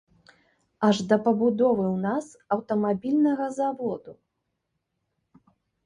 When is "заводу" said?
3.61-4.19